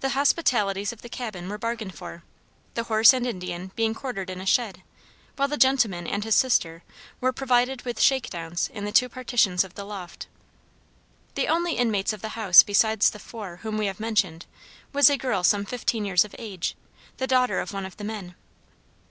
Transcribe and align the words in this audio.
The 0.00 0.16
hospitalities 0.16 0.90
of 0.90 1.02
the 1.02 1.10
cabin 1.10 1.46
were 1.50 1.58
bargained 1.58 1.94
for, 1.94 2.22
the 2.72 2.84
horses 2.84 3.12
and 3.12 3.26
Indian 3.26 3.72
being 3.76 3.92
quartered 3.92 4.30
in 4.30 4.40
a 4.40 4.46
shed, 4.46 4.82
while 5.36 5.48
the 5.48 5.58
gentleman 5.58 6.06
and 6.06 6.24
his 6.24 6.34
sister 6.34 6.82
were 7.20 7.30
provided 7.34 7.82
with 7.82 8.00
shakedowns 8.00 8.70
in 8.72 8.86
the 8.86 8.90
two 8.90 9.10
partitions 9.10 9.62
of 9.62 9.74
the 9.74 9.84
loft. 9.84 10.28
The 11.34 11.48
only 11.48 11.72
inmates 11.74 12.14
of 12.14 12.22
the 12.22 12.30
house 12.40 12.62
besides 12.62 13.10
the 13.10 13.18
four 13.18 13.56
whom 13.56 13.76
we 13.76 13.84
have 13.84 14.00
mentioned 14.00 14.46
was 14.94 15.10
a 15.10 15.18
girl 15.18 15.44
some 15.44 15.66
fifteen 15.66 16.06
years 16.06 16.24
of 16.24 16.34
age, 16.38 16.74
the 17.18 17.26
daughter 17.26 17.60
of 17.60 17.74
one 17.74 17.84
of 17.84 17.98
the 17.98 18.04
men. 18.04 18.36